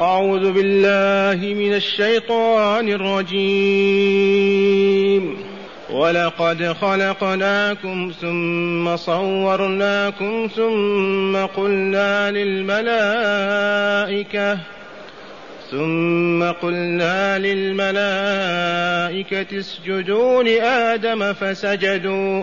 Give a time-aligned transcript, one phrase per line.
[0.00, 4.28] أعوذ بالله من الشيطان الرجيم.
[5.90, 12.88] ولقد خلقناكم ثم صورناكم ثم قلنا للملائكة
[15.70, 17.98] ثم قلنا للملائكة
[19.58, 22.42] اسجدوا لآدم فسجدوا.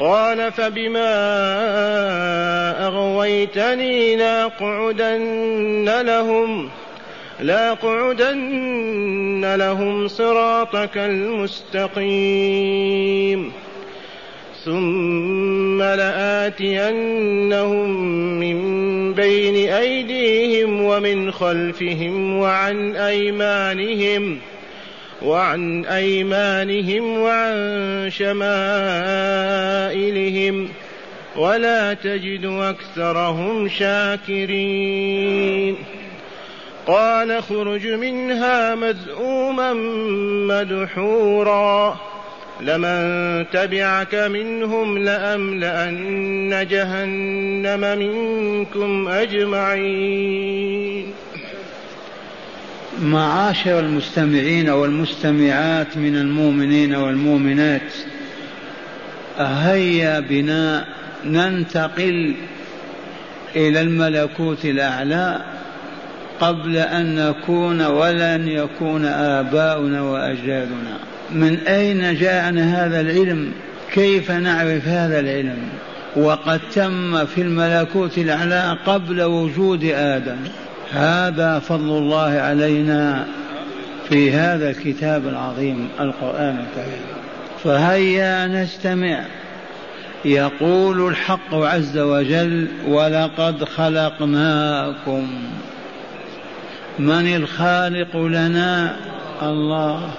[0.00, 1.14] قال فبما
[2.86, 6.70] أغويتني لأقعدن لهم
[7.40, 8.74] لأقعدن
[9.54, 12.42] لهم صراطك المستقيم.
[14.64, 17.10] ثم لآتينهم
[18.40, 18.58] من
[19.14, 24.53] بين أيديهم ومن خلفهم وعن أيمانهم ۖ.
[25.24, 28.44] وعن أيمانهم وعن شمائلهم
[31.36, 35.76] ولا تجد أكثرهم شاكرين.
[36.86, 39.72] قال اخرج منها مذءوما
[40.48, 41.96] مدحورا.
[42.60, 51.23] لمن تبعك منهم لأملأن جهنم منكم أجمعين.
[53.02, 57.92] معاشر المستمعين والمستمعات من المؤمنين والمؤمنات
[59.38, 60.84] هيا بنا
[61.24, 62.34] ننتقل
[63.56, 65.40] إلى الملكوت الأعلى
[66.40, 70.98] قبل أن نكون ولن يكون آباؤنا وأجدادنا.
[71.30, 73.52] من أين جاءنا هذا العلم؟
[73.92, 75.58] كيف نعرف هذا العلم؟
[76.16, 80.36] وقد تم في الملكوت الأعلى قبل وجود آدم.
[80.92, 83.26] هذا فضل الله علينا
[84.08, 87.04] في هذا الكتاب العظيم القرآن الكريم.
[87.64, 89.24] فهيا نستمع.
[90.24, 95.28] يقول الحق عز وجل ولقد خلقناكم.
[96.98, 98.96] من الخالق لنا؟
[99.42, 100.10] الله.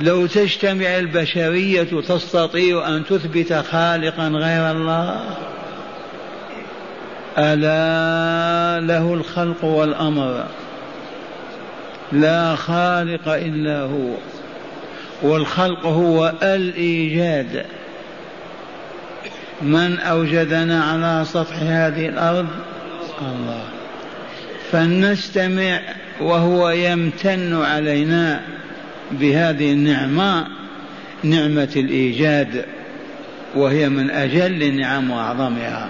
[0.00, 5.20] لو تجتمع البشرية تستطيع أن تثبت خالقا غير الله.
[7.38, 10.44] ألا له الخلق والأمر.
[12.12, 14.14] لا خالق إلا هو.
[15.22, 17.64] والخلق هو الإيجاد.
[19.62, 22.46] من أوجدنا على سطح هذه الأرض؟
[23.20, 23.64] الله.
[24.72, 25.80] فلنستمع
[26.20, 28.40] وهو يمتن علينا
[29.10, 30.46] بهذه النعمة
[31.22, 32.64] نعمة الإيجاد
[33.54, 35.88] وهي من أجل النعم وأعظمها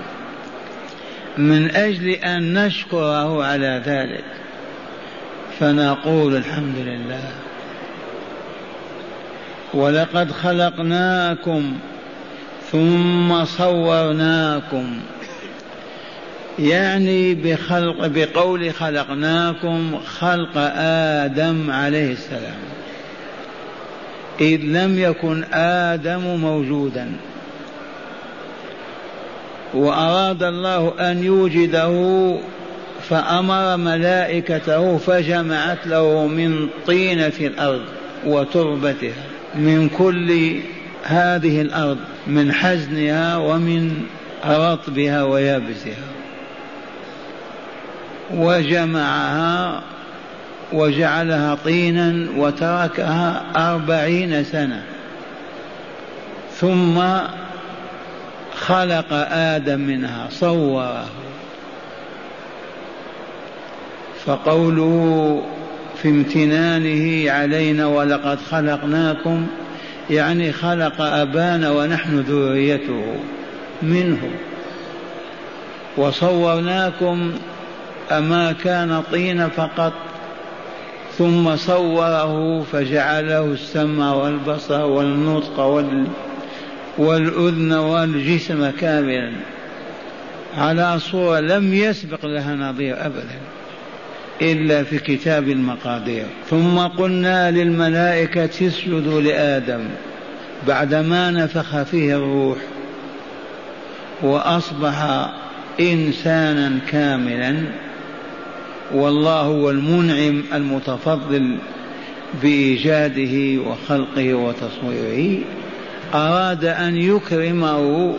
[1.38, 4.24] من أجل أن نشكره على ذلك.
[5.60, 7.30] فنقول الحمد لله.
[9.74, 11.72] ولقد خلقناكم
[12.72, 15.00] ثم صورناكم.
[16.58, 22.58] يعني بخلق بقول خلقناكم خلق آدم عليه السلام.
[24.40, 27.12] إذ لم يكن آدم موجودا.
[29.74, 32.36] وأراد الله أن يوجده
[33.08, 37.82] فأمر ملائكته فجمعت له من طينة الأرض
[38.26, 39.24] وتربتها
[39.54, 40.56] من كل
[41.04, 44.02] هذه الأرض من حزنها ومن
[44.46, 46.04] رطبها ويابسها.
[48.34, 49.82] وجمعها
[50.72, 54.82] وجعلها طينا وتركها أربعين سنة.
[56.56, 56.98] ثم
[58.56, 61.04] خلق آدم منها صوره
[64.26, 65.42] فقوله
[66.02, 69.46] في امتنانه علينا ولقد خلقناكم
[70.10, 73.04] يعني خلق أبانا ونحن ذريته
[73.82, 74.30] منه
[75.96, 77.32] وصورناكم
[78.10, 79.92] أما كان طين فقط
[81.18, 86.06] ثم صوره فجعله السمع والبصر والنطق وال
[86.98, 89.32] والأذن والجسم كاملا
[90.56, 93.38] على صورة لم يسبق لها نظير أبدا
[94.42, 96.24] إلا في كتاب المقادير.
[96.50, 99.84] ثم قلنا للملائكة اسجدوا لآدم
[100.66, 102.58] بعدما نفخ فيه الروح
[104.22, 105.28] وأصبح
[105.80, 107.56] إنسانا كاملا
[108.94, 111.56] والله هو المنعم المتفضل
[112.42, 115.44] بإيجاده وخلقه وتصويره.
[116.14, 118.14] أراد أن يكرمه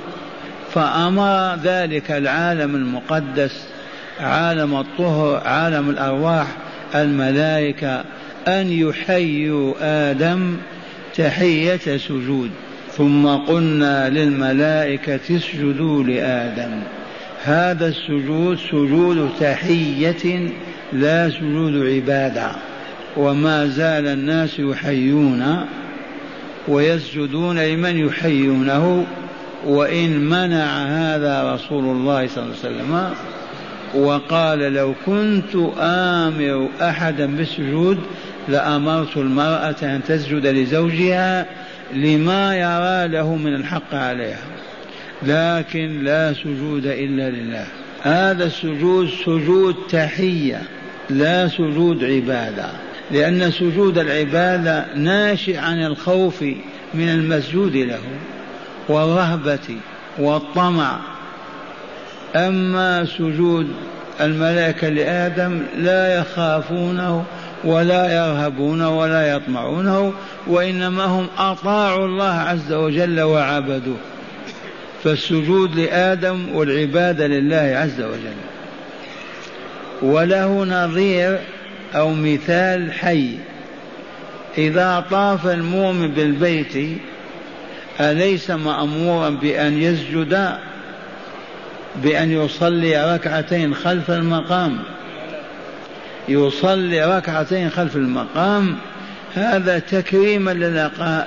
[0.74, 3.65] فأمر ذلك العالم المقدس
[4.19, 6.47] عالم الطهر عالم الأرواح
[6.95, 8.03] الملائكة
[8.47, 9.74] أن يحيوا
[10.12, 10.57] آدم
[11.18, 12.50] تحية سجود.
[12.97, 16.81] ثم قلنا للملائكة اسجدوا لآدم.
[17.44, 20.50] هذا السجود سجود تحية
[20.94, 22.51] لا سجود عبادة.
[23.18, 25.65] وما زال الناس يحيون
[26.67, 29.06] ويسجدون لمن يحيونه
[29.65, 33.09] وإن منع هذا رسول الله صلى الله عليه وسلم.
[33.95, 38.00] وقال لو كنت آمر أحدا بالسجود
[38.47, 41.45] لأمرت المرأة أن تسجد لزوجها
[41.94, 44.45] لما يرى له من الحق عليها.
[45.23, 47.65] لكن لا سجود إلا لله.
[48.01, 50.62] هذا السجود سجود تحية
[51.09, 52.85] لا سجود عبادة.
[53.12, 56.42] لأن سجود العبادة ناشئ عن الخوف
[56.94, 58.00] من المسجود له
[58.90, 59.78] والرهبة
[60.19, 61.00] والطمع.
[62.36, 63.68] أما سجود
[64.22, 67.24] الملائكة لآدم لا يخافونه
[67.63, 70.13] ولا يرهبونه ولا يطمعونه
[70.48, 73.98] وإنما هم أطاعوا الله عز وجل وعبدوه.
[75.04, 78.36] فالسجود لآدم والعبادة لله عز وجل.
[80.01, 81.40] وله نظير
[81.95, 83.38] أو مثال حي.
[84.57, 87.00] إذا طاف المؤمن بالبيت
[88.00, 90.57] أليس مأمورا بأن يسجد؟
[92.03, 94.80] بأن يصلي ركعتين خلف المقام.
[96.27, 98.75] يصلي ركعتين خلف المقام
[99.36, 100.51] هذا تكريما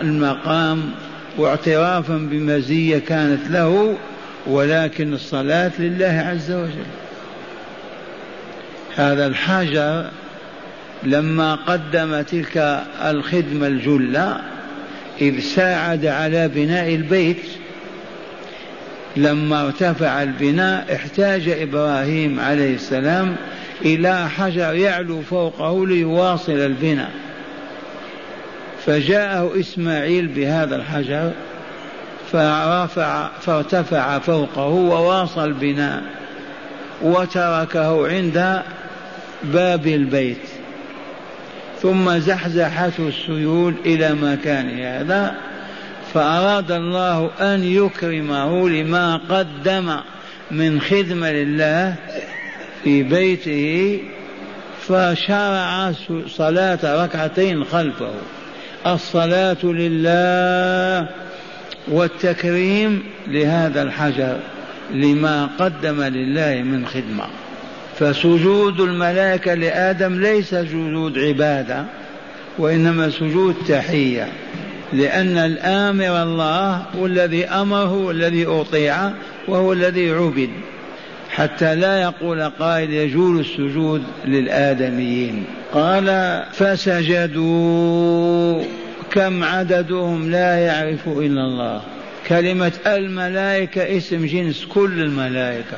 [0.03, 0.91] للمقام
[1.38, 3.99] واعترافا بمزية كانت له
[4.47, 6.87] ولكن الصلاة لله عز وجل.
[8.97, 10.11] هذا الحجر
[11.03, 14.41] لما قدم تلك الخدمة الجلة
[15.21, 17.43] إذ ساعد على بناء البيت
[19.17, 23.37] لما ارتفع البناء احتاج إبراهيم عليه السلام
[23.85, 27.11] إلى حجر يعلو فوقه ليواصل البناء.
[28.87, 31.31] فجاءه إسماعيل بهذا الحجر
[32.33, 36.03] فرفع فارتفع فوقه وواصل البناء
[37.03, 38.62] وتركه عند
[39.45, 40.58] باب البيت.
[41.83, 45.35] ثم زحزحته السيول إلى مكان هذا
[46.15, 49.97] فأراد الله أن يكرمه لما قدم
[50.51, 51.95] من خدمة لله
[52.85, 54.01] في بيته
[54.81, 55.93] فشرع
[56.27, 58.13] صلاة ركعتين خلفه.
[58.87, 61.09] الصلاة لله
[61.89, 64.37] والتكريم لهذا الحجر
[64.91, 67.25] لما قدم لله من خدمة.
[67.99, 71.85] فسجود الملائكة لآدم ليس سجود عبادة
[72.59, 74.29] وإنما سجود تحية.
[74.93, 79.11] لأن الآمر الله والذي أمره والذي أطيع
[79.49, 80.50] وهو الذي عبد.
[81.31, 85.45] حتى لا يقول قائل يجوز السجود للآدميين.
[85.73, 87.99] قال فسجدوا.
[89.11, 91.83] كم عددهم لا يعرف إلا الله.
[92.28, 95.76] كلمة الملائكة اسم جنس كل الملائكة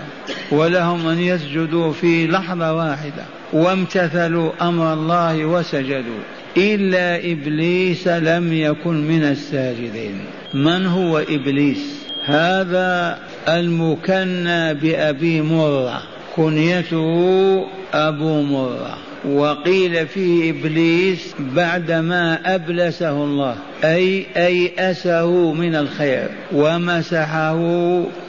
[0.52, 6.21] ولهم أن يسجدوا في لحظة واحدة وامتثلوا أمر الله وسجدوا.
[6.57, 10.21] إلا إبليس لم يكن من الساجدين.
[10.54, 16.02] من هو إبليس؟ هذا المكنى بأبي مرة
[16.37, 19.10] كنيته أبو مرة.
[19.29, 27.57] وقيل فيه إبليس بعدما أبلسه الله أي أيأسه من الخير ومسحه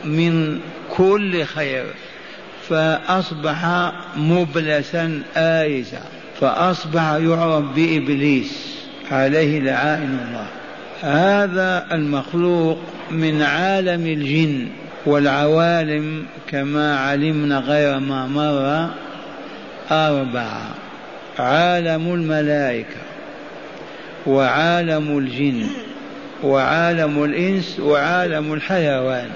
[0.06, 0.60] من
[0.98, 1.86] كل خير
[2.70, 6.02] فأصبح مبلسا آيسا
[6.42, 8.76] فأصبح يعرف بإبليس
[9.12, 10.48] عليه لعائن الله.
[11.02, 12.80] هذا المخلوق
[13.12, 14.68] من عالم الجن
[15.06, 18.90] والعوالم كما علمنا غير ما مر
[19.92, 20.81] أربعة.
[21.42, 22.98] عالم الملائكة
[24.28, 25.68] وعالم الجن
[26.44, 29.30] وعالم الإنس وعالم الحيوان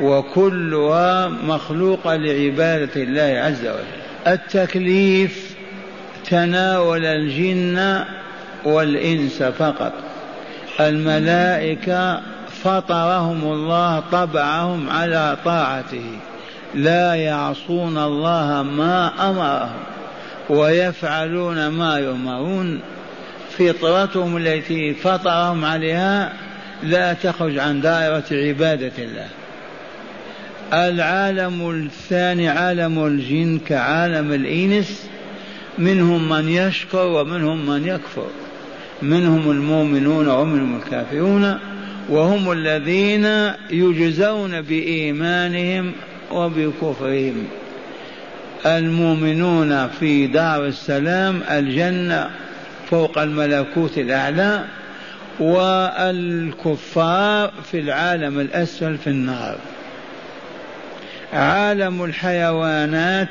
[0.00, 4.32] وكلها مخلوقة لعبادة الله عز وجل.
[4.32, 5.54] التكليف
[6.30, 8.04] تناول الجن
[8.64, 9.92] والإنس فقط.
[10.80, 12.20] الملائكة
[12.62, 16.18] فطرهم الله طبعهم على طاعته.
[16.74, 19.93] لا يعصون الله ما أمرهم.
[20.50, 22.80] ويفعلون ما يؤمرون.
[23.58, 26.32] فطرتهم التي فطرهم عليها
[26.82, 29.28] لا تخرج عن دائرة عبادة الله.
[30.72, 35.06] العالم الثاني عالم الجن كعالم الإنس
[35.78, 38.26] منهم من يشكر ومنهم من يكفر.
[39.02, 41.58] منهم المؤمنون ومنهم الكافرون
[42.08, 43.26] وهم الذين
[43.70, 45.92] يجزون بإيمانهم
[46.32, 47.46] وبكفرهم.
[48.66, 52.30] المؤمنون في دار السلام الجنة
[52.90, 54.64] فوق الملكوت الأعلى
[55.40, 59.58] والكفار في العالم الأسفل في النار.
[61.32, 63.28] عالم الحيوانات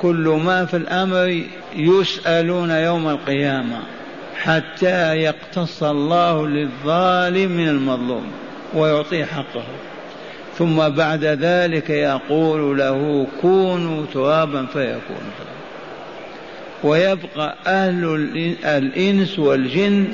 [0.00, 1.42] كل ما في الأمر
[1.76, 3.78] يسألون يوم القيامة
[4.42, 8.32] حتى يقتص الله للظالم من المظلوم
[8.74, 9.64] ويعطيه حقه.
[10.58, 15.22] ثم بعد ذلك يقول له كونوا ترابا فيكون
[16.84, 18.30] ويبقى أهل
[18.64, 20.04] الإنس والجن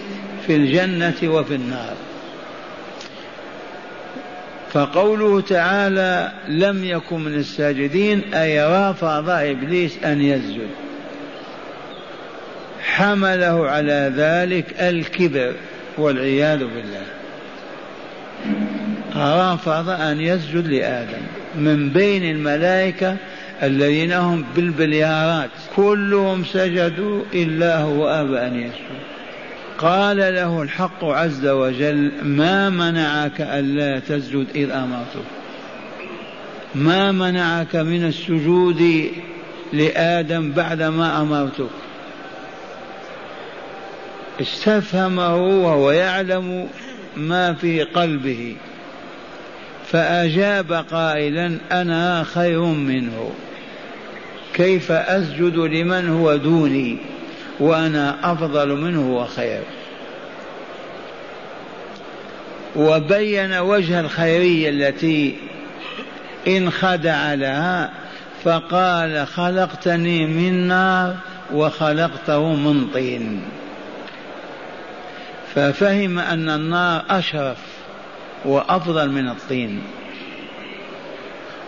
[0.46, 1.94] في الجنة وفي النار.
[4.72, 10.68] فقوله تعالى لم يكن من الساجدين أي رافض إبليس أن يسجد.
[12.82, 15.54] حمله على ذلك الكبر
[15.99, 17.06] والعياذ بالله.
[19.16, 21.23] رافض أن يسجد لآدم
[21.57, 23.16] من بين الملائكة
[23.62, 25.50] الذين هم بالبليارات.
[25.76, 29.02] كلهم سجدوا إلا هو أبى أن يسجد.
[29.78, 35.26] قال له الحق عز وجل ما منعك ألا تسجد إذ أمرتك؟
[36.75, 39.11] ما منعك من السجود
[39.73, 41.71] لآدم بعدما أمرتك؟
[44.40, 46.69] استفهمه وهو يعلم
[47.16, 48.57] ما في قلبه.
[49.92, 53.32] فأجاب قائلا أنا خير منه.
[54.54, 56.96] كيف أسجد لمن هو دوني
[57.61, 59.62] وأنا أفضل منه وخير؟
[62.76, 65.37] وبين وجه الخيرية التي
[66.49, 67.90] انخدع لها
[68.44, 71.16] فقال خلقتني من نار
[71.52, 73.42] وخلقته من طين.
[75.54, 77.82] ففهم أن النار أشرف.
[78.44, 79.82] وأفضل من الطين.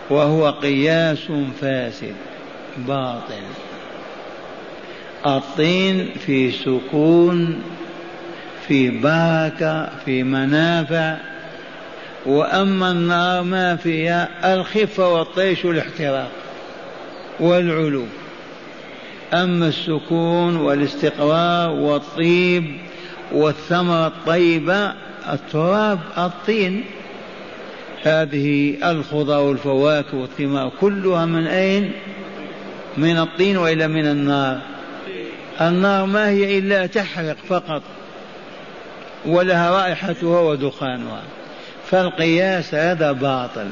[0.09, 2.15] وهو قياس فاسد
[2.77, 3.43] باطل
[5.25, 7.61] الطين في سكون
[8.67, 11.17] في بركة في منافع.
[12.25, 16.31] وأما النار ما فيها الخفة والطيش والاحتراق
[17.39, 18.05] والعلو.
[19.33, 22.77] أما السكون والاستقرار والطيب
[23.31, 24.93] والثمرة الطيبة
[25.33, 26.83] التراب الطين.
[28.03, 31.91] هذه الخضر والفواكه والثمار كلها من أين؟
[32.97, 34.59] من الطين وإلا من النار.
[35.61, 37.81] النار ما هي إلا تحرق فقط
[39.25, 41.21] ولها رائحتها ودخانها.
[41.85, 43.67] فالقياس هذا باطل.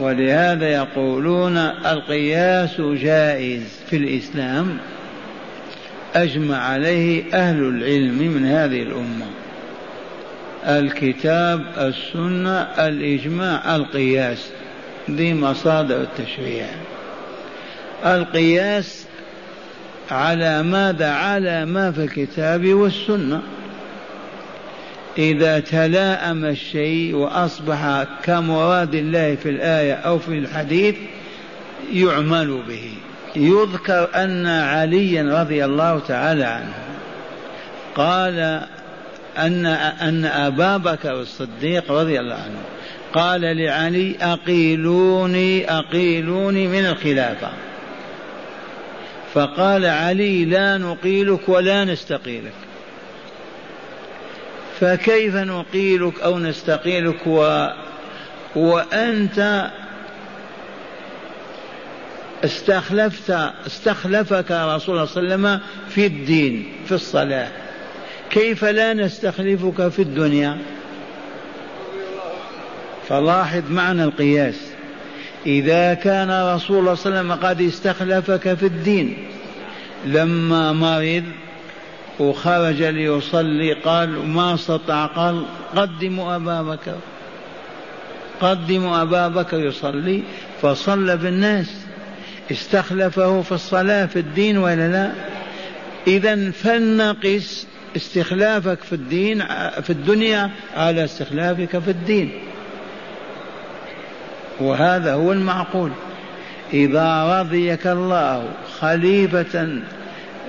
[0.00, 1.56] ولهذا يقولون
[1.86, 4.78] القياس جائز في الإسلام.
[6.14, 9.26] أجمع عليه أهل العلم من هذه الأمة.
[10.66, 14.50] الكتاب السنة الإجماع القياس.
[15.08, 16.66] دي مصادر التشريع.
[18.04, 19.06] القياس
[20.10, 23.42] على ماذا؟ على ما في الكتاب والسنة.
[25.18, 30.94] إذا تلاءم الشيء وأصبح كمراد الله في الآية أو في الحديث
[31.92, 32.92] يعمل به.
[33.36, 36.74] يذكر أن عليا رضي الله تعالى عنه.
[37.94, 38.66] قال
[39.38, 42.60] أن أن أبا بكر الصديق رضي الله عنه
[43.12, 47.50] قال لعلي أقيلوني أقيلوني من الخلافة.
[49.34, 52.52] فقال علي لا نقيلك ولا نستقيلك.
[54.80, 57.66] فكيف نقيلك أو نستقيلك؟ و...
[58.56, 59.70] وأنت
[62.44, 63.30] استخلفت
[63.66, 67.65] استخلفك رسول الله صلى الله عليه وسلم في الدين في الصلاة.
[68.30, 70.58] كيف لا نستخلفك في الدنيا؟
[73.08, 74.76] فلاحظ معنى القياس.
[75.46, 79.16] إذا كان رسول الله صلى الله عليه وسلم قد استخلفك في الدين
[80.06, 81.24] لما مرض
[82.20, 85.42] وخرج ليصلي قال ما استطاع قال
[85.76, 86.94] قدموا أبا بكر
[88.40, 90.22] قدموا أبا بكر يصلي
[90.62, 91.74] فصلى بالناس
[92.50, 95.12] استخلفه في الصلاة في الدين ولا لا؟
[96.06, 97.66] إذا فلنقس
[97.96, 99.42] استخلافك في الدين
[99.82, 102.30] في الدنيا على استخلافك في الدين.
[104.60, 105.90] وهذا هو المعقول.
[106.72, 108.48] إذا رضيك الله
[108.80, 109.68] خليفة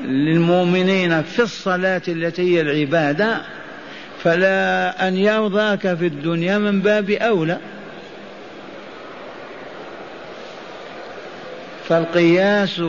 [0.01, 3.41] للمؤمنين في الصلاة التي هي العبادة
[4.23, 7.57] فلا أن يرضاك في الدنيا من باب أولى.
[11.89, 12.81] فالقياس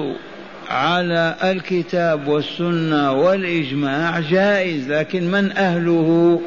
[0.68, 6.40] على الكتاب والسنة والإجماع جائز لكن من أهله؟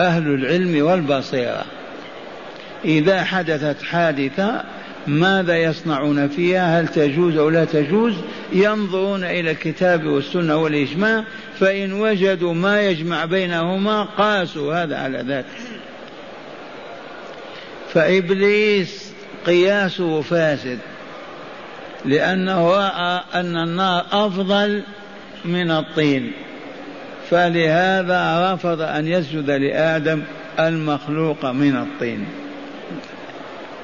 [0.00, 1.64] أهل العلم والبصيرة.
[2.84, 4.64] إذا حدثت حادثة
[5.06, 8.14] ماذا يصنعون فيها؟ هل تجوز أو لا تجوز؟
[8.52, 11.24] ينظرون إلى الكتاب والسنة والإجماع
[11.60, 15.44] فإن وجدوا ما يجمع بينهما قاسوا هذا على ذاك
[17.92, 19.12] فإبليس
[19.46, 20.78] قياسه فاسد.
[22.04, 24.82] لأنه رأى أن النار أفضل
[25.44, 26.32] من الطين.
[27.30, 30.22] فلهذا رفض أن يسجد لآدم
[30.58, 32.26] المخلوق من الطين.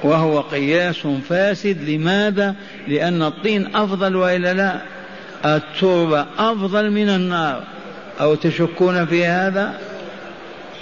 [0.03, 1.89] وهو قياس فاسد.
[1.89, 2.55] لماذا؟
[2.87, 4.81] لأن الطين أفضل وإلا لا؟
[5.45, 7.63] التربة أفضل من النار.
[8.21, 9.79] أو تشكون في هذا؟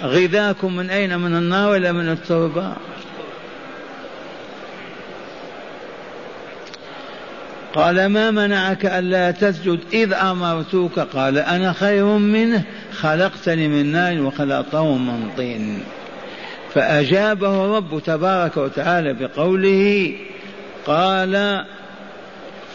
[0.02, 2.72] غذاكم من أين؟ من النار ولا من التربة؟
[7.74, 10.98] قال ما منعك ألا تسجد؟ إذ أمرتك.
[10.98, 12.62] قال أنا خير منه.
[12.92, 15.80] خلقتني من نار وخلقته من طين.
[16.74, 20.12] فأجابه الرب تبارك وتعالى بقوله
[20.86, 21.64] قال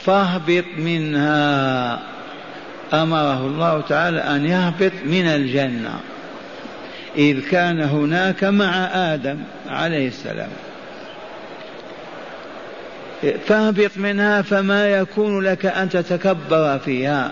[0.03, 1.99] فاهبط منها.
[2.93, 5.99] أمره الله تعالى أن يهبط من الجنة.
[7.17, 9.37] إذ كان هناك مع آدم
[9.69, 10.49] عليه السلام.
[13.47, 17.31] فاهبط منها فما يكون لك أن تتكبر فيها.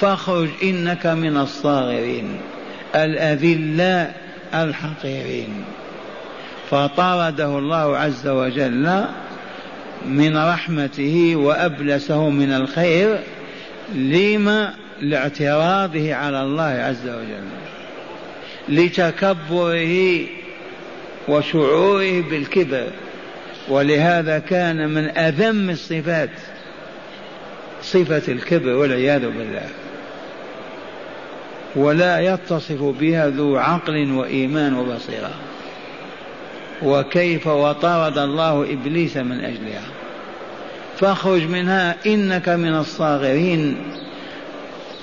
[0.00, 2.40] فاخرج إنك من الصاغرين
[2.94, 4.20] الأذلاء
[4.54, 5.64] الحقيرين.
[6.70, 9.04] فطرده الله عز وجل
[10.06, 13.18] من رحمته وأبلسه من الخير
[13.94, 17.48] لما لاعتراضه على الله عز وجل
[18.68, 20.26] لتكبره
[21.28, 22.86] وشعوره بالكبر.
[23.68, 26.30] ولهذا كان من أذم الصفات
[27.82, 29.68] صفة الكبر والعياذ بالله.
[31.76, 35.30] ولا يتصف بها ذو عقل وإيمان وبصيرة.
[36.82, 39.82] وكيف وطرد الله إبليس من أجلها.
[40.98, 43.76] فاخرج منها إنك من الصاغرين.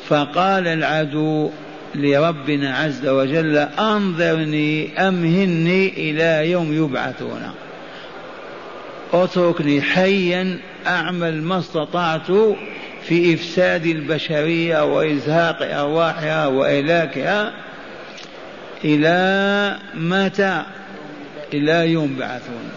[0.08, 1.50] فقال العدو
[1.96, 7.52] لربنا عز وجل أنظرني أمهني إلى يوم يبعثون.
[9.13, 12.32] اتركني حيا أعمل ما استطعت
[13.04, 17.54] في إفساد البشرية وإزهاق أرواحها وإلاكها
[18.84, 20.63] إلى متى؟
[21.54, 22.70] إلى يوم بعثون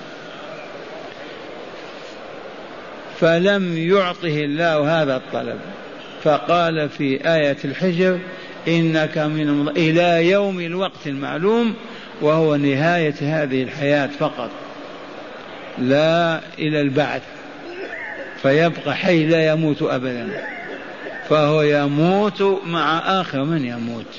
[3.21, 5.59] فلم يعطه الله هذا الطلب.
[6.23, 8.19] فقال في آية الحجر
[8.69, 11.75] إنك من إلى يوم الوقت المعلوم
[12.21, 14.51] وهو نهاية هذه الحياة فقط.
[15.79, 17.23] لا إلى البعث
[18.43, 20.29] فيبقى حي لا يموت أبدا.
[21.29, 24.17] فهو يموت مع آخر من يموت.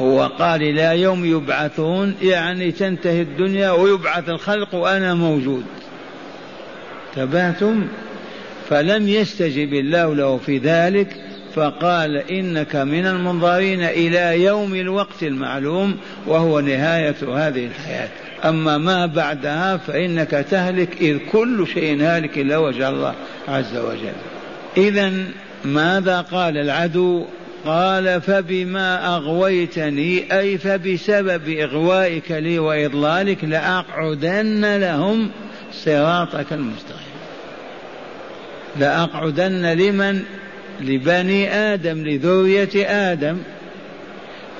[0.00, 5.64] هو قال إلى يوم يبعثون يعني تنتهي الدنيا ويبعث الخلق وأنا موجود.
[7.16, 7.86] تبهتم
[8.70, 11.16] فلم يستجب الله له في ذلك
[11.54, 18.08] فقال إنك من المنظرين إلى يوم الوقت المعلوم وهو نهاية هذه الحياة.
[18.44, 23.14] أما ما بعدها فإنك تهلك إذ كل شيء هالك إلا وجه الله
[23.48, 24.12] عز وجل.
[24.76, 25.12] إذا
[25.64, 27.24] ماذا قال العدو؟
[27.66, 35.30] قال فبما أغويتني أي فبسبب إغوائك لي وإضلالك لأقعدن لهم
[35.72, 37.14] صراطك المستقيم.
[38.80, 40.22] لأقعدن لمن؟
[40.80, 43.38] لبني آدم لذرية آدم.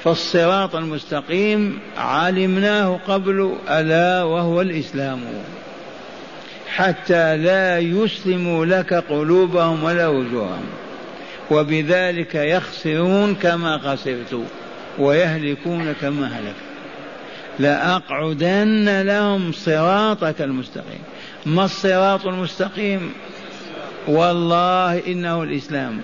[0.04, 5.20] فالصراط المستقيم علمناه قبل ألا وهو الإسلام.
[6.68, 10.66] حتى لا يسلموا لك قلوبهم ولا وجوههم.
[11.50, 14.40] وبذلك يخسرون كما خسرت
[14.98, 16.54] ويهلكون كما هلك.
[17.58, 21.02] لأقعدن لهم صراطك المستقيم.
[21.46, 23.12] ما الصراط المستقيم؟
[24.08, 26.00] والله إنه الإسلام.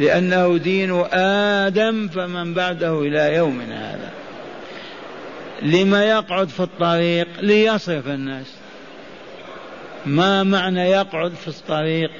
[0.00, 4.10] لأنه دين آدم فمن بعده إلى يومنا هذا.
[5.62, 8.46] لما يقعد في الطريق ليصرف الناس.
[10.06, 12.10] ما معنى يقعد في الطريق؟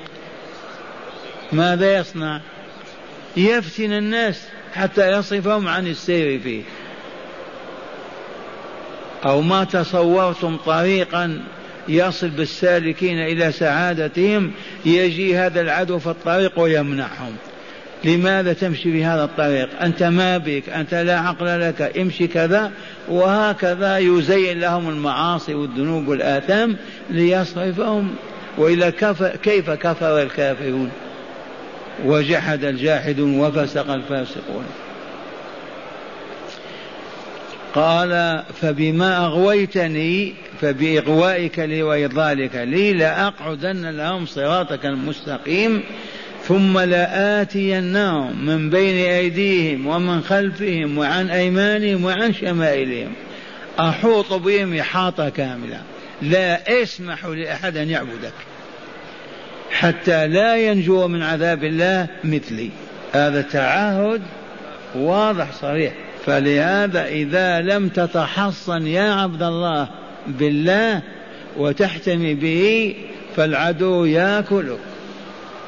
[1.52, 2.40] ماذا يصنع؟
[3.36, 6.62] يفتن الناس حتى يصرفهم عن السير فيه.
[9.26, 11.42] أو ما تصورتم طريقا
[11.88, 14.52] يصل بالسالكين إلى سعادتهم
[14.84, 17.36] يجي هذا العدو في الطريق ويمنعهم.
[18.04, 22.72] لماذا تمشي بهذا الطريق؟ أنت ما بك أنت لا عقل لك امشي كذا
[23.08, 26.76] وهكذا يزين لهم المعاصي والذنوب والآثام
[27.10, 28.14] ليصرفهم.
[28.58, 28.92] وإلى
[29.42, 30.90] كيف كفر الكافرون؟
[32.04, 34.64] وجحد الجاحدون وفسق الفاسقون.
[37.74, 45.82] قال فبما أغويتني فبإغوائك لي وإضلالك لي لأقعدن لهم صراطك المستقيم.
[46.48, 53.12] ثم لآتينهم من بين أيديهم ومن خلفهم وعن أيمانهم وعن شمائلهم.
[53.80, 55.80] أحوط بهم إحاطة كاملة.
[56.22, 58.32] لا أسمح لأحد أن يعبدك.
[59.70, 62.70] حتى لا ينجو من عذاب الله مثلي.
[63.12, 64.22] هذا تعهد
[64.94, 65.92] واضح صريح.
[66.26, 69.88] فلهذا إذا لم تتحصن يا عبد الله
[70.26, 71.02] بالله
[71.56, 72.94] وتحتمي به
[73.36, 74.78] فالعدو يأكلك.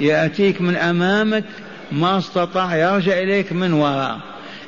[0.00, 1.44] يأتيك من أمامك
[1.92, 4.18] ما استطاع يرجع إليك من وراء.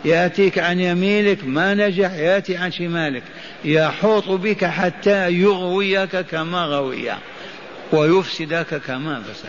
[0.05, 3.23] يأتيك عن يمينك ما نجح يأتي عن شمالك.
[3.64, 7.11] يحوط بك حتى يغويك كما غوي
[7.93, 9.49] ويفسدك كما فسد.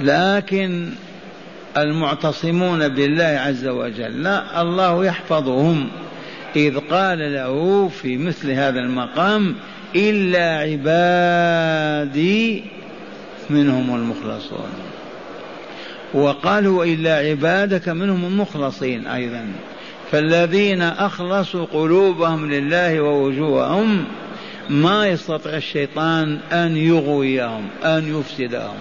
[0.00, 0.90] لكن
[1.76, 5.88] المعتصمون بالله عز وجل لا الله يحفظهم.
[6.56, 9.54] إذ قال له في مثل هذا المقام
[9.96, 10.58] إلا
[12.04, 12.64] عبادي
[13.50, 14.68] منهم المخلصون.
[16.14, 19.46] وقالوا إلا عبادك منهم المخلصين أيضا.
[20.12, 24.04] فالذين أخلصوا قلوبهم لله ووجوههم
[24.70, 28.76] ما يستطيع الشيطان أن يغويهم أن يفسدهم.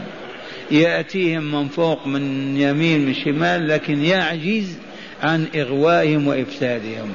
[0.71, 4.77] يأتيهم من فوق من يمين من شمال لكن يعجز
[5.23, 7.09] عن إغوائهم وإفسادهم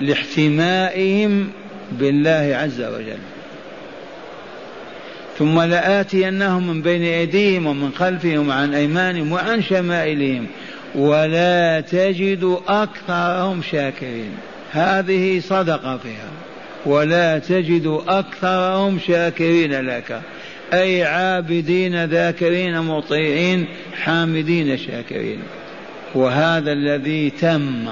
[0.00, 1.48] لاحتمائهم
[1.92, 3.33] بالله عز وجل.
[5.38, 10.46] ثم لآتينهم من بين أيديهم ومن خلفهم وعن أيمانهم وعن شمائلهم
[10.94, 14.30] ولا تجد أكثرهم شاكرين.
[14.72, 16.30] هذه صدقة فيها.
[16.86, 20.20] ولا تجد أكثرهم شاكرين لك.
[20.72, 23.66] أي عابدين ذاكرين مطيعين
[24.02, 25.38] حامدين شاكرين.
[26.14, 27.88] وهذا الذي تم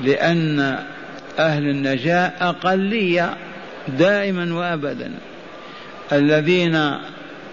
[0.00, 0.78] لأن
[1.38, 3.34] أهل النجاة أقلية
[3.98, 5.12] دائما وأبدا.
[6.12, 6.98] الذين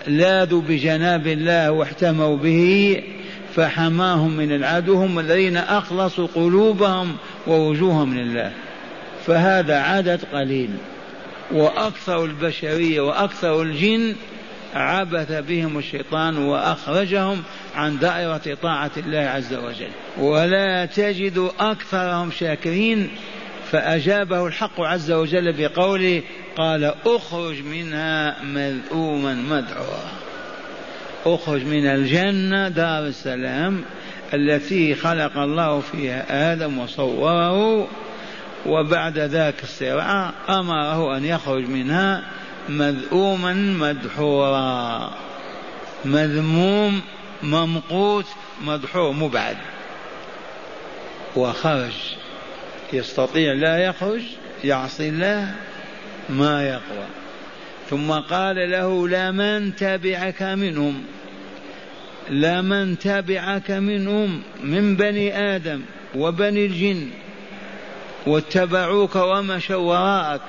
[0.08, 3.04] لاذوا بجناب الله واحتموا به
[3.56, 7.16] فحماهم من العدو هم الذين أخلصوا قلوبهم
[7.48, 8.52] ووجوههم لله.
[9.28, 10.70] فهذا عدد قليل.
[11.52, 14.16] وأكثر البشرية وأكثر الجن
[14.74, 17.44] عبث بهم الشيطان وأخرجهم
[17.76, 19.92] عن دائرة طاعة الله عز وجل.
[20.18, 23.10] ولا تجد أكثرهم شاكرين
[23.72, 26.22] فأجابه الحق عز وجل بقوله
[26.58, 30.20] قال اخرج منها مذءوما مدعوا
[31.26, 33.84] اخرج من الجنة دار السلام
[34.34, 37.88] التي خلق الله فيها آدم وصوره
[38.66, 42.24] وبعد ذاك الصراع أمره أن يخرج منها
[42.70, 45.12] مذءوما مدحورا.
[46.06, 47.02] مذموم
[47.44, 48.26] ممقوت
[48.62, 49.58] مدحور مبعد.
[51.36, 51.94] وخرج.
[52.94, 54.22] يستطيع لا يخرج
[54.64, 55.56] يعصي الله
[56.30, 57.06] ما يقوى.
[57.90, 61.04] ثم قال له لمن تبعك منهم.
[62.30, 65.82] لمن تبعك منهم من بني آدم
[66.16, 67.08] وبني الجن.
[68.28, 70.42] واتبعوك ومشوا وراءك.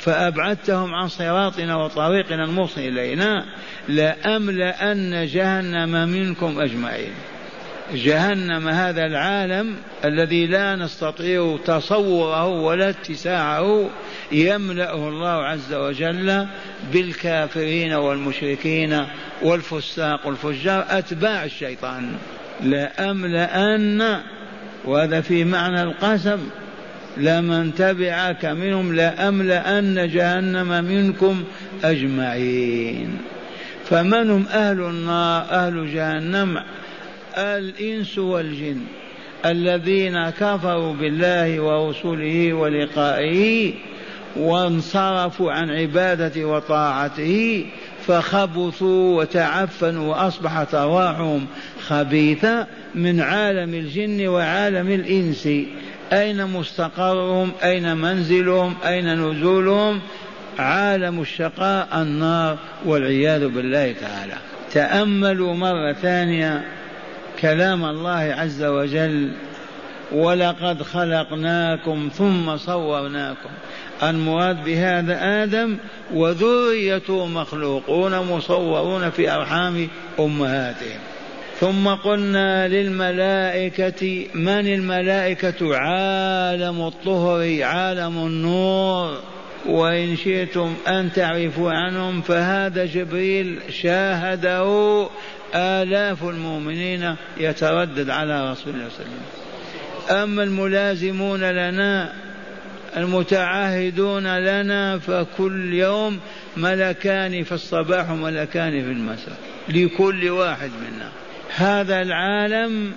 [0.00, 3.44] فأبعدتهم عن صراطنا وطريقنا الموصل إلينا.
[3.88, 7.12] لأملأن جهنم منكم أجمعين.
[7.94, 13.90] جهنم هذا العالم الذي لا نستطيع تصوره ولا اتساعه
[14.32, 16.46] يملأه الله عز وجل
[16.92, 19.06] بالكافرين والمشركين
[19.42, 20.86] والفساق والفجار.
[20.88, 22.12] أتباع الشيطان.
[22.62, 24.20] لأملأن
[24.84, 26.38] وهذا في معنى القسم
[27.16, 31.44] لمن تبعك منهم لأملأن جهنم منكم
[31.84, 33.18] أجمعين.
[33.84, 36.62] فمن هم أهل النار أهل جهنم
[37.38, 38.80] الإنس والجن
[39.44, 43.72] الذين كفروا بالله ورسله ولقائه
[44.36, 47.66] وانصرفوا عن عبادته وطاعته
[48.06, 51.46] فخبثوا وتعفنوا وأصبحت أرواحهم
[51.86, 55.48] خبيثة من عالم الجن وعالم الإنس.
[56.12, 60.00] أين مستقرهم؟ أين منزلهم؟ أين نزولهم؟
[60.58, 64.34] عالم الشقاء النار والعياذ بالله تعالى.
[64.72, 66.64] تأملوا مرة ثانية.
[67.40, 69.32] كلام الله عز وجل
[70.12, 73.50] ولقد خلقناكم ثم صورناكم
[74.02, 75.76] المراد بهذا آدم
[76.14, 79.88] وذريته مخلوقون مصورون في أرحام
[80.20, 81.00] أمهاتهم.
[81.60, 89.18] ثم قلنا للملائكة من الملائكة؟ عالم الطهر عالم النور.
[89.68, 95.08] وإن شئتم أن تعرفوا عنهم فهذا جبريل شاهده
[95.54, 100.22] آلاف المؤمنين يتردد على رسول الله صلى الله عليه وسلم.
[100.22, 102.12] أما الملازمون لنا
[102.96, 106.20] المتعاهدون لنا فكل يوم
[106.56, 109.36] ملكان في الصباح وملكان في المساء
[109.68, 111.10] لكل واحد منا.
[111.56, 112.92] هذا العالم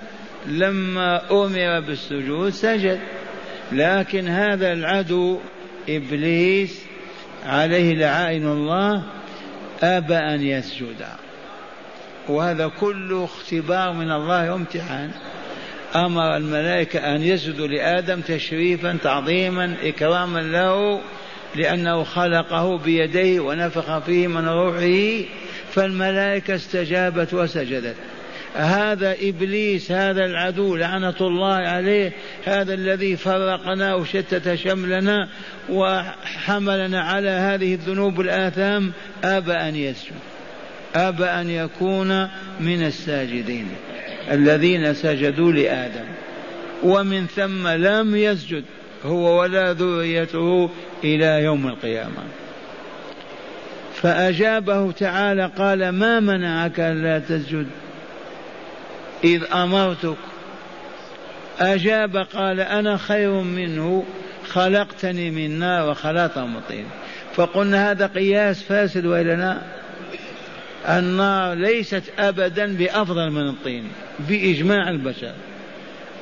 [0.47, 2.99] لما أمر بالسجود سجد
[3.71, 5.39] لكن هذا العدو
[5.89, 6.81] إبليس
[7.45, 9.03] عليه لعائن الله
[9.83, 11.05] أبى أن يسجد.
[12.29, 15.11] وهذا كله اختبار من الله وامتحان.
[15.95, 21.01] أمر الملائكة أن يسجدوا لآدم تشريفا تعظيما إكراما له
[21.55, 25.25] لأنه خلقه بيديه ونفخ فيه من روحه
[25.71, 27.95] فالملائكة استجابت وسجدت.
[28.55, 32.13] هذا إبليس هذا العدو لعنة الله عليه
[32.45, 35.29] هذا الذي فرقنا وشتت شملنا
[35.69, 38.91] وحملنا على هذه الذنوب الآثام
[39.23, 40.38] أبى أن يسجد.
[40.95, 42.27] ابى أن يكون
[42.59, 43.67] من الساجدين
[44.31, 46.05] الذين سجدوا لآدم.
[46.83, 48.63] ومن ثم لم يسجد
[49.05, 50.69] هو ولا ذريته
[51.03, 52.23] إلى يوم القيامة.
[53.93, 57.67] فأجابه تعالى قال ما منعك ألا تسجد؟
[59.23, 60.17] إذ أمرتك.
[61.59, 64.05] أجاب قال أنا خير منه
[64.47, 66.85] خلقتني من نار وخلقته من طين
[67.35, 69.57] فقلنا هذا قياس فاسد وإلا لا
[70.87, 73.83] النار ليست أبدا بأفضل من الطين
[74.29, 75.33] بإجماع البشر.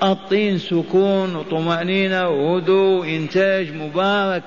[0.03, 4.43] الطين سكون وطمأنينة وهدوء إنتاج مبارك.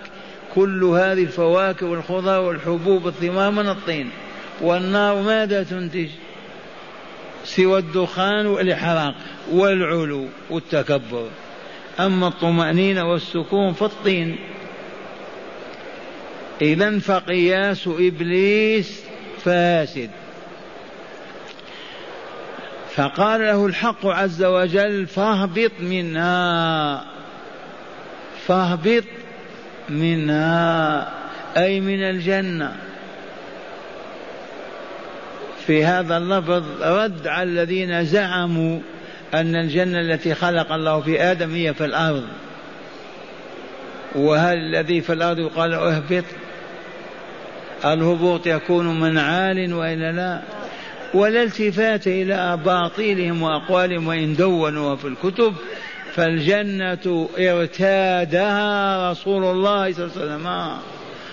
[0.55, 4.11] كل هذه الفواكه والخضر والحبوب والثمار من الطين.
[4.61, 6.09] والنار ماذا تنتج؟
[7.45, 9.15] سوى الدخان والإحراق
[9.53, 11.29] والعلو والتكبر.
[12.01, 14.37] أما الطمأنينة والسكون فالطين.
[16.63, 19.10] إذا فقياس إبليس
[19.45, 20.11] فاسد.
[22.95, 27.05] فقال له الحق عز وجل فاهبط منها
[28.47, 29.05] فاهبط
[29.89, 31.13] منها
[31.57, 32.77] أي من الجنة.
[35.67, 38.81] في هذا اللفظ رد على الذين زعموا
[39.35, 42.25] أن الجنة التي خلق الله في آدم هي في الأرض.
[44.15, 46.25] وهل الذي في الأرض يقال اهبط؟
[47.85, 50.41] الهبوط يكون من عال وإلا لا؟
[51.15, 55.55] ولا التفات إلى باطلهم وأقوالهم وإن دونوا في الكتب
[56.15, 60.79] فالجنة ارتادها رسول الله صلى الله عليه وسلم.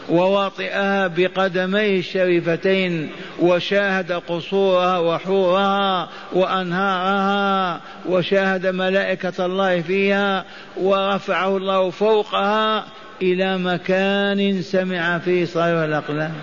[0.09, 10.45] وواطئها بقدميه الشريفتين وشاهد قصورها وحورها وأنهارها وشاهد ملائكة الله فيها
[10.77, 12.85] ورفعه الله فوقها
[13.21, 16.33] إلى مكان سمع فيه صار الأقلام.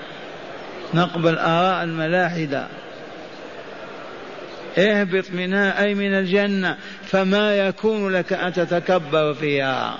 [0.94, 2.66] نقبل آراء الملاحدة.
[4.78, 9.98] اهبط منها أي من الجنة فما يكون لك أن تتكبر فيها.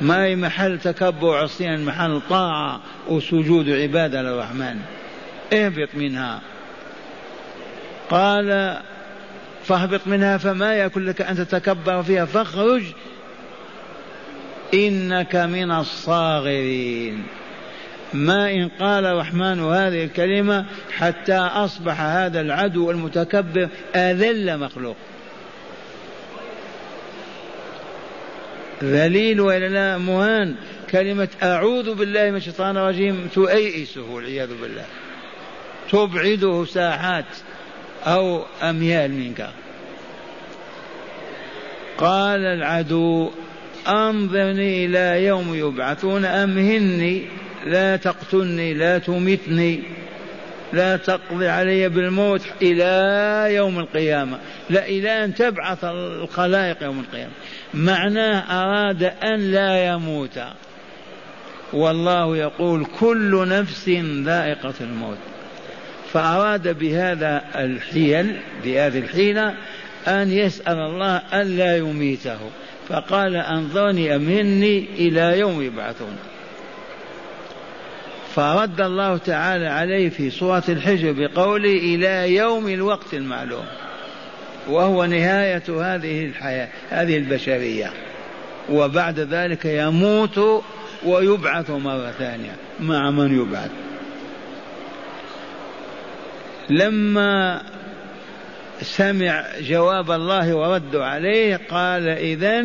[0.00, 4.76] ما هي محل تكبر عصيان؟ محل طاعة وسجود عبادة للرحمن.
[5.52, 6.40] اهبط منها.
[8.10, 8.78] قال
[9.64, 12.24] فاهبط منها فما يكن لك أن تتكبر فيها.
[12.24, 12.82] فاخرج
[14.74, 17.26] إنك من الصاغرين.
[18.12, 20.66] ما إن قال الرحمن هذه الكلمة
[20.98, 24.96] حتى أصبح هذا العدو المتكبر أذل مخلوق.
[28.82, 30.54] ذليل وإلا لا مهان.
[30.90, 34.84] كلمة أعوذ بالله من الشيطان الرجيم تؤيسه والعياذ بالله.
[35.92, 37.24] تبعده ساحات
[38.06, 39.50] أو أميال منك.
[41.98, 43.30] قال العدو
[43.88, 47.22] أنظرني إلى يوم يبعثون أمهني
[47.66, 49.82] لا تقتلني لا تمتني
[50.72, 54.38] لا تقضي علي بالموت إلى يوم القيامة.
[54.70, 57.32] لا إلى أن تبعث الخلائق يوم القيامة.
[57.74, 60.40] معناه أراد أن لا يموت.
[61.72, 63.88] والله يقول كل نفس
[64.24, 65.18] ذائقة الموت.
[66.12, 69.54] فأراد بهذا الحيل بهذه الحيلة
[70.08, 72.38] أن يسأل الله أن لا يميته.
[72.90, 76.16] فقال أنظرني أمني إلى يوم يبعثون.
[78.34, 83.64] فرد الله تعالى عليه في سورة الحجر بقوله إلى يوم الوقت المعلوم
[84.68, 87.92] وهو نهاية هذه الحياة هذه البشرية.
[88.70, 90.62] وبعد ذلك يموت
[91.04, 93.70] ويبعث مرة ثانية مع من يبعث.
[96.70, 97.62] لما
[98.82, 102.64] سمع جواب الله ورد عليه قال إذا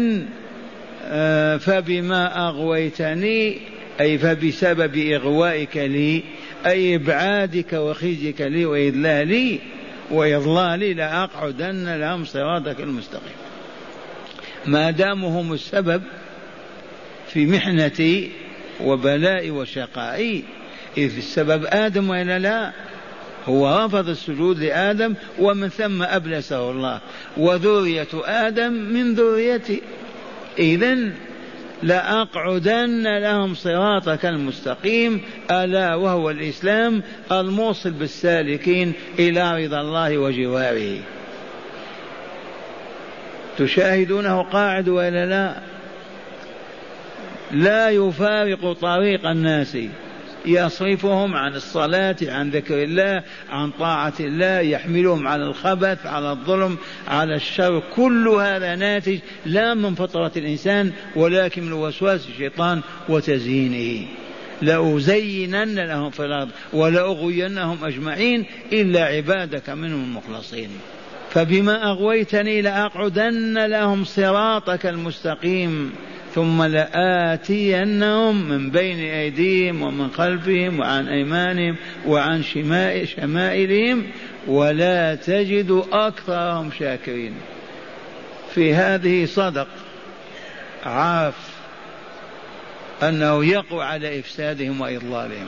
[1.07, 3.57] آه، فبما أغويتني
[4.01, 6.23] أي فبسبب إغوائك لي
[6.65, 9.59] أي إبعادك وخزيك لي وإذلالي
[10.11, 13.35] وإضلالي لأقعدن لهم صراطك المستقيم.
[14.65, 16.03] ما داموا هم السبب
[17.27, 18.31] في محنتي
[18.81, 20.43] وبلائي وشقائي
[20.97, 22.71] إذ السبب آدم وإلا لا؟
[23.45, 26.99] هو رفض السجود لآدم ومن ثم أبلسه الله.
[27.37, 29.81] وذرية آدم من ذريته.
[30.59, 30.97] إذا
[31.83, 40.97] لأقعدن لهم صراطك المستقيم ألا وهو الإسلام الموصل بالسالكين إلى رضا الله وجواره.
[43.57, 45.55] تشاهدونه قاعد ولا لا؟
[47.51, 49.77] لا يفارق طريق الناس.
[50.47, 56.77] يصرفهم عن الصلاة عن ذكر الله عن طاعة الله يحملهم على الخبث على الظلم
[57.07, 57.83] على الشر.
[57.95, 64.07] كل هذا ناتج لا من فطرة الإنسان ولكن من وسواس الشيطان وتزيينه.
[64.61, 70.69] لأزينن لهم في الأرض ولأغوينهم أجمعين إلا عبادك منهم المخلصين.
[71.29, 75.91] فبما أغويتني لأقعدن لهم صراطك المستقيم.
[76.35, 81.75] ثم لآتينهم من بين أيديهم ومن خلفهم وعن أيمانهم
[82.07, 82.43] وعن
[83.05, 84.03] شمائلهم
[84.47, 87.33] ولا تجد أكثرهم شاكرين.
[88.53, 89.67] في هذه صدق
[90.85, 91.35] عاف
[93.03, 95.47] أنه يقوى على إفسادهم وإضلالهم.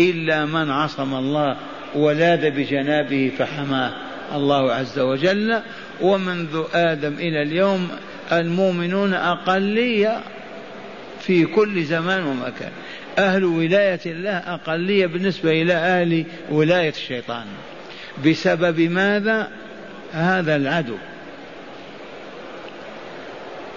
[0.00, 1.56] إلا من عصم الله
[1.94, 3.92] ولاذ بجنابه فحماه
[4.34, 5.60] الله عز وجل.
[6.00, 7.88] ومنذ آدم إلى اليوم
[8.32, 10.20] المؤمنون أقلية
[11.20, 12.70] في كل زمان ومكان.
[13.18, 17.44] أهل ولاية الله أقلية بالنسبة إلى أهل ولاية الشيطان.
[18.26, 19.48] بسبب ماذا؟
[20.12, 20.96] هذا العدو.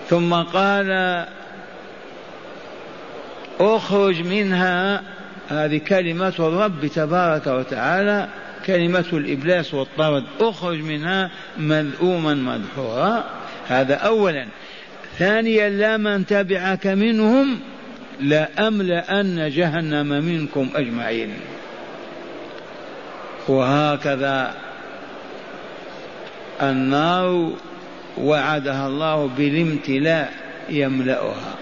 [0.09, 1.25] ثم قال
[3.59, 5.01] اخرج منها.
[5.49, 8.27] هذه كلمة الرب تبارك وتعالى
[8.65, 10.23] كلمة الإبلاس والطرد.
[10.39, 13.23] اخرج منها مذءوما مدحورا.
[13.67, 14.45] هذا أولا.
[15.19, 17.59] ثانيا لا من تبعك منهم
[18.21, 21.29] لأملأن جهنم منكم أجمعين.
[23.47, 24.53] وهكذا
[26.61, 27.53] النار
[28.17, 30.33] وعدها الله بالامتلاء
[30.69, 31.55] يملأها.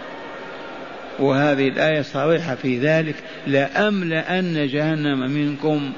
[1.19, 3.15] وهذه الآية صريحة في ذلك
[3.47, 5.91] لأملأن جهنم منكم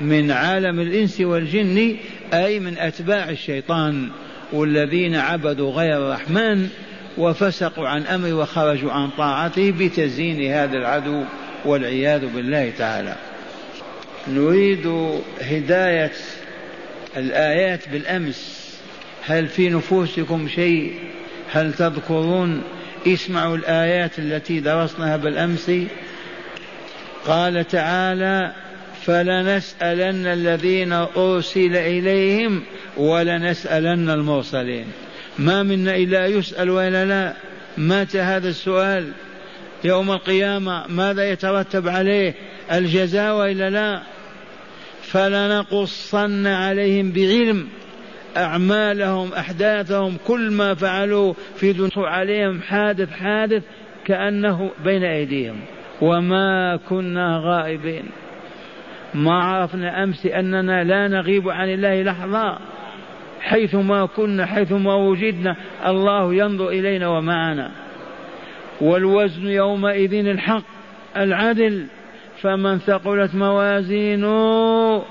[0.00, 1.96] من عالم الإنس والجن
[2.34, 4.10] أي من أتباع الشيطان.
[4.54, 6.68] والذين عبدوا غير الرحمن
[7.18, 11.24] وفسقوا عن أمره وخرجوا عن طاعته بتزيين هذا العدو
[11.64, 13.14] والعياذ بالله تعالى.
[14.28, 14.86] نريد
[15.40, 16.12] هداية
[17.16, 18.70] الآيات بالأمس.
[19.26, 20.92] هل في نفوسكم شيء؟
[21.52, 22.62] هل تذكرون؟
[23.06, 25.70] اسمعوا الآيات التي درسناها بالأمس.
[27.26, 28.52] قال تعالى
[29.04, 32.62] فلنسألن الذين أرسل إليهم
[32.96, 34.84] ولنسألن المرسلين.
[35.38, 37.34] ما منا إلا يسأل وإلا لا.
[37.78, 39.12] متى هذا السؤال
[39.84, 40.86] يوم القيامة.
[40.88, 42.34] ماذا يترتب عليه؟
[42.72, 44.02] الجزاء وإلا لا؟
[45.02, 47.68] فلنقصن عليهم بعلم.
[48.36, 51.90] أعمالهم أحداثهم كل ما فعلوا في دنيا.
[51.96, 53.62] عليهم حادث حادث
[54.06, 55.60] كأنه بين أيديهم.
[56.00, 58.23] وما كنا غائبين.
[59.14, 62.58] ما عرفنا أمس أننا لا نغيب عن الله لحظة.
[63.40, 67.70] حيثما كنا حيثما وجدنا الله ينظر إلينا ومعنا.
[68.80, 70.62] والوزن يومئذ الحق
[71.16, 71.86] العدل.
[72.40, 75.02] فمن ثقلت موازينه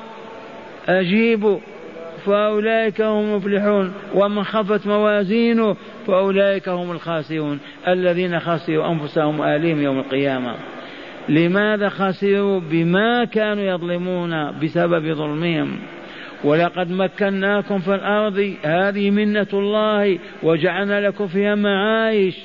[0.88, 1.60] أجيبوا
[2.26, 3.94] فأولئك هم المفلحون.
[4.14, 5.76] ومن خفت موازينه
[6.08, 7.60] فأولئك هم الخاسرون.
[7.88, 10.56] الذين خسروا أنفسهم وآلهم يوم القيامة.
[11.30, 15.80] لماذا خسروا بما كانوا يظلمون بسبب ظلمهم؟
[16.44, 22.40] ولقد مكناكم في الأرض هذه منة الله وجعلنا لكم فيها معايش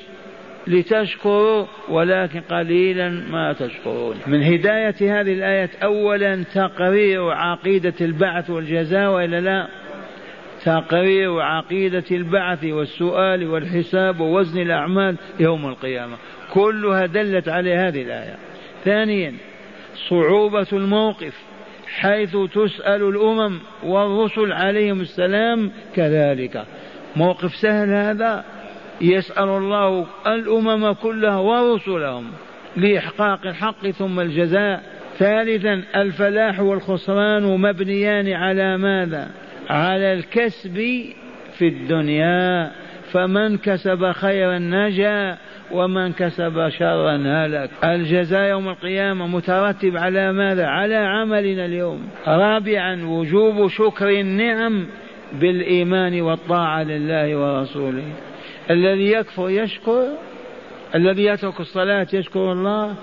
[0.67, 4.15] لتشكروا ولكن قليلا ما تشكرون.
[4.27, 9.67] من هداية هذه الآية أولا تقرير عقيدة البعث والجزاء وإلا لا؟
[10.65, 16.17] تقرير عقيدة البعث والسؤال والحساب ووزن الأعمال يوم القيامة.
[16.53, 18.48] كلها دلت على هذه الآية.
[18.85, 19.33] ثانيا
[20.09, 21.33] صعوبة الموقف
[21.87, 26.65] حيث تسأل الأمم والرسل عليهم السلام كذلك.
[27.15, 28.43] موقف سهل هذا؟
[29.01, 32.31] يسأل الله الأمم كلها ورسلهم
[32.77, 34.83] لإحقاق الحق ثم الجزاء.
[35.17, 39.31] ثالثا الفلاح والخسران مبنيان على ماذا؟
[39.69, 41.05] على الكسب
[41.57, 42.71] في الدنيا.
[43.11, 45.37] فمن كسب خيرا نجا
[45.71, 47.69] ومن كسب شرا هلك.
[47.83, 52.09] الجزاء يوم القيامة مترتب على ماذا؟ على عملنا اليوم.
[52.27, 54.87] رابعا وجوب شكر النعم
[55.33, 58.03] بالإيمان والطاعة لله ورسوله.
[58.69, 60.07] الذي يكفر يشكر
[60.95, 62.95] الذي يترك الصلاة يشكر الله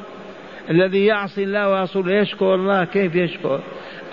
[0.70, 3.60] الذي يعصي الله ورسوله يشكر الله كيف يشكر؟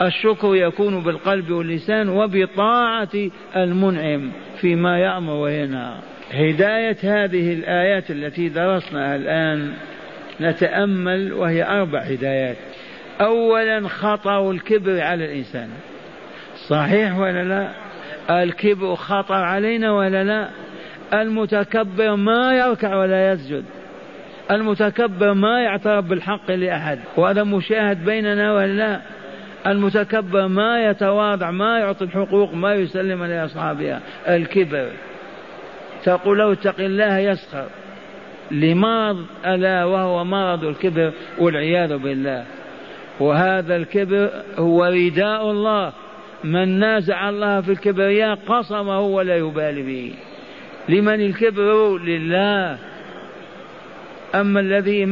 [0.02, 4.32] الشكر يكون بالقلب واللسان وبطاعة المنعم
[4.62, 5.96] فيما يأمر وينهى.
[6.32, 9.74] هداية هذه الآيات التي درسناها الآن
[10.42, 12.58] نتأمل وهي أربع هدايات.
[13.22, 15.70] أولا خطر الكبر على الإنسان.
[16.68, 17.70] صحيح ولا لا؟
[18.44, 20.50] الكبر خطر علينا ولا لا؟
[21.14, 23.64] المتكبر ما يركع ولا يسجد.
[24.52, 29.02] المتكبر ما يعترف بالحق لأحد وهذا مشاهد بيننا ولا لا.
[29.68, 34.02] المتكبر ما يتواضع ما يعطي الحقوق ما يسلم لأصحابها.
[34.28, 34.90] الكبر
[36.04, 37.66] تقول له اتق الله يسخر.
[38.52, 42.46] لمرض ألا وهو مرض الكبر والعياذ بالله؟
[43.20, 45.92] وهذا الكبر هو رداء الله.
[46.44, 50.14] من نازع الله في الكبرياء قصمه ولا يبالي به.
[50.90, 52.78] لمن الكبر؟ لله.
[54.36, 55.06] أما الذي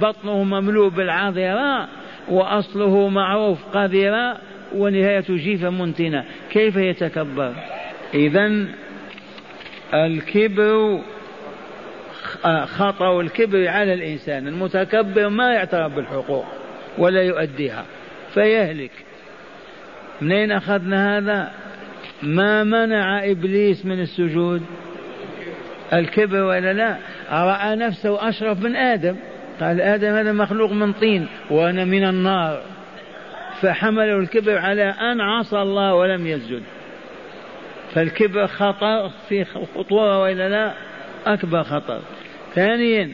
[0.00, 1.88] بطنه مملوء بالعذراء
[2.28, 4.36] وأصله معروف قذرة
[4.74, 7.52] ونهاية جيفة منتنة كيف يتكبر؟
[8.14, 8.66] إذا
[9.94, 11.00] الكبر
[12.64, 16.46] خطأ الكبر على الإنسان المتكبر ما يعترف بالحقوق
[16.98, 17.84] ولا يؤديها
[18.34, 18.90] فيهلك.
[20.20, 21.52] منين أخذنا هذا؟
[22.22, 24.62] ما منع إبليس من السجود؟
[25.92, 26.96] الكبر ولا لا؟
[27.30, 29.16] رأى نفسه أشرف من آدم.
[29.60, 32.62] قال آدم هذا مخلوق من طين وأنا من النار.
[33.60, 36.62] فحمله الكبر على أن عصى الله ولم يسجد.
[37.94, 40.72] فالكبر خطر في خطورة وإلا لا؟
[41.26, 42.00] أكبر خطر
[42.54, 43.10] ثانيا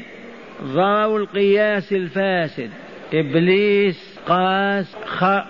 [0.62, 2.70] ضرر القياس الفاسد.
[3.14, 4.96] إبليس قاس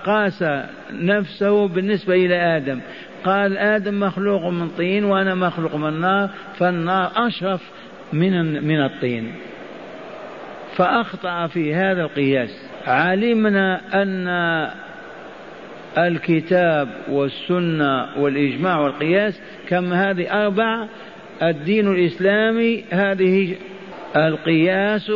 [0.04, 0.44] قاس
[0.92, 2.80] نفسه بالنسبة إلى آدم.
[3.24, 7.60] قال آدم مخلوق من طين وأنا مخلوق من نار فالنار أشرف
[8.12, 9.34] من من الطين.
[10.76, 12.70] فأخطأ في هذا القياس.
[12.86, 14.28] علمنا أن
[15.98, 20.86] الكتاب والسنة والإجماع والقياس كم هذه أربع.
[21.42, 23.56] الدين الإسلامي هذه
[24.16, 25.12] القياس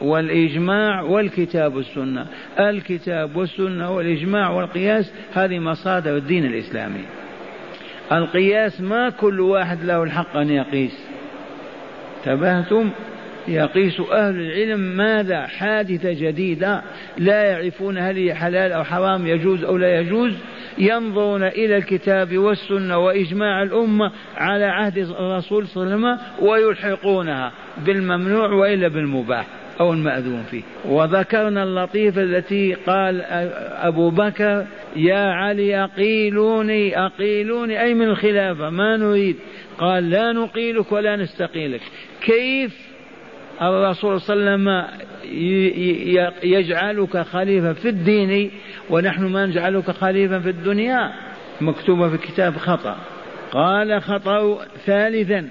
[0.00, 2.26] والإجماع والكتاب والسنة.
[2.60, 7.04] الكتاب والسنة والإجماع والقياس هذه مصادر الدين الإسلامي.
[8.12, 11.06] القياس ما كل واحد له الحق أن يقيس.
[12.24, 12.90] تبهتم
[13.48, 16.82] يقيس أهل العلم ماذا؟ حادثة جديدة.
[17.18, 20.32] لا يعرفون هل هي حلال أو حرام يجوز أو لا يجوز.
[20.78, 26.18] ينظرون إلى الكتاب والسنة وإجماع الأمة على عهد الرسول صلى الله عليه وسلم
[26.48, 27.52] ويلحقونها
[27.86, 29.46] بالممنوع وإلا بالمباح.
[29.80, 30.62] أو المأذون فيه.
[30.84, 33.22] وذكرنا اللطيفة التي قال
[33.72, 34.66] أبو بكر
[34.96, 39.36] يا علي أقيلوني أقيلوني أي من الخلافة ما نريد.
[39.78, 41.80] قال لا نقيلك ولا نستقيلك.
[42.20, 42.86] كيف
[43.62, 48.50] الرسول صلى الله عليه وسلم يجعلك خليفة في الدين
[48.90, 51.12] ونحن ما نجعلك خليفة في الدنيا؟
[51.60, 52.96] مكتوبة في الكتاب خطأ.
[53.52, 55.48] قال خطأ ثالثا.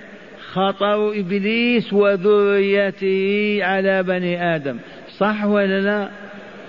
[0.56, 4.78] خطر إبليس وذريته على بني آدم.
[5.18, 6.10] صح ولا لا؟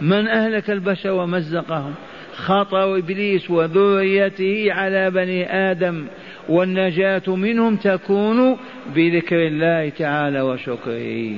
[0.01, 1.95] من أهلك البشر ومزقهم؟
[2.35, 6.07] خطر إبليس وذريته على بني آدم
[6.49, 8.57] والنجاة منهم تكون
[8.95, 11.37] بذكر الله تعالى وشكره.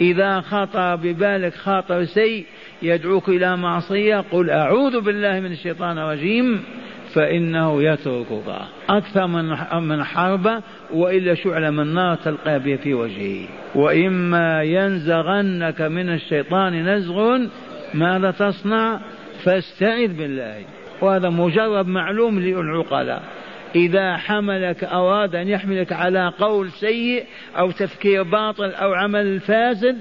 [0.00, 2.44] إذا خطر ببالك خاطر سيء
[2.82, 6.64] يدعوك إلى معصية قل أعوذ بالله من الشيطان الرجيم.
[7.16, 8.58] فإنه يتركك.
[8.88, 9.56] أكثر من
[9.88, 10.62] من حرب
[10.92, 13.48] وإلا شعلة من نار تلقى به في وجهه.
[13.74, 17.38] وإما ينزغنك من الشيطان نزغ
[17.94, 19.00] ماذا تصنع؟
[19.44, 20.64] فاستعذ بالله.
[21.00, 23.22] وهذا مجرد معلوم للعقلاء.
[23.74, 27.24] إذا حملك أراد أن يحملك على قول سيء
[27.58, 29.96] أو تفكير باطل أو عمل فاسد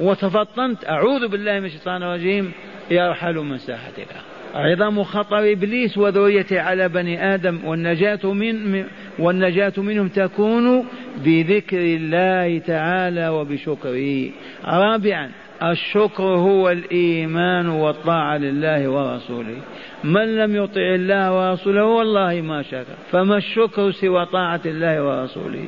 [0.00, 2.52] وتفطنت أعوذ بالله من الشيطان الرجيم
[2.90, 4.31] يرحل من ساحتك.
[4.54, 8.84] عظم خطر إبليس وذريته على بني آدم والنجاة من
[9.18, 10.84] والنجاة منهم تكون
[11.24, 14.30] بذكر الله تعالى وبشكره.
[14.64, 15.30] رابعا
[15.62, 19.56] الشكر هو الإيمان والطاعة لله ورسوله.
[20.04, 25.66] من لم يطع الله ورسوله والله ما شكر، فما الشكر سوى طاعة الله ورسوله.